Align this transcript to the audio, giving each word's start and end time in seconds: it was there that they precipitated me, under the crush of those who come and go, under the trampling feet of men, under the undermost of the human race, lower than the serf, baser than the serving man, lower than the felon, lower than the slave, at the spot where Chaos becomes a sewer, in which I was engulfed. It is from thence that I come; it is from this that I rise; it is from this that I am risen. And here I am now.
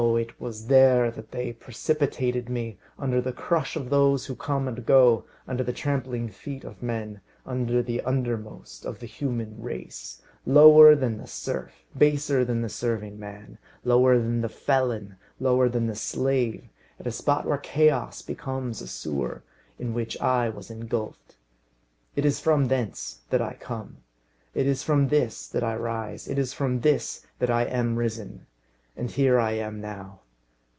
it 0.17 0.41
was 0.41 0.65
there 0.65 1.11
that 1.11 1.29
they 1.29 1.53
precipitated 1.53 2.49
me, 2.49 2.75
under 2.97 3.21
the 3.21 3.31
crush 3.31 3.75
of 3.75 3.91
those 3.91 4.25
who 4.25 4.35
come 4.35 4.67
and 4.67 4.83
go, 4.83 5.23
under 5.47 5.63
the 5.63 5.71
trampling 5.71 6.27
feet 6.27 6.63
of 6.63 6.81
men, 6.81 7.21
under 7.45 7.83
the 7.83 8.01
undermost 8.01 8.83
of 8.83 8.97
the 8.99 9.05
human 9.05 9.61
race, 9.61 10.19
lower 10.43 10.95
than 10.95 11.19
the 11.19 11.27
serf, 11.27 11.85
baser 11.95 12.43
than 12.43 12.61
the 12.63 12.67
serving 12.67 13.19
man, 13.19 13.59
lower 13.85 14.17
than 14.17 14.41
the 14.41 14.49
felon, 14.49 15.15
lower 15.39 15.69
than 15.69 15.85
the 15.85 15.95
slave, 15.95 16.67
at 16.97 17.05
the 17.05 17.11
spot 17.11 17.45
where 17.45 17.59
Chaos 17.59 18.23
becomes 18.23 18.81
a 18.81 18.87
sewer, 18.87 19.43
in 19.77 19.93
which 19.93 20.19
I 20.19 20.49
was 20.49 20.71
engulfed. 20.71 21.37
It 22.15 22.25
is 22.25 22.39
from 22.39 22.65
thence 22.67 23.21
that 23.29 23.41
I 23.41 23.53
come; 23.53 23.97
it 24.55 24.65
is 24.65 24.81
from 24.81 25.09
this 25.09 25.47
that 25.49 25.63
I 25.63 25.75
rise; 25.75 26.27
it 26.27 26.39
is 26.39 26.53
from 26.53 26.79
this 26.81 27.23
that 27.37 27.51
I 27.51 27.65
am 27.65 27.97
risen. 27.97 28.47
And 28.97 29.09
here 29.09 29.39
I 29.39 29.53
am 29.53 29.79
now. 29.79 30.19